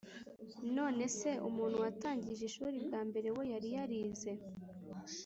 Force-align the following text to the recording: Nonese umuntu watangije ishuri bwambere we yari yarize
Nonese 0.75 1.29
umuntu 1.49 1.75
watangije 1.83 2.41
ishuri 2.49 2.75
bwambere 2.85 3.29
we 3.37 3.43
yari 3.53 3.69
yarize 3.75 4.31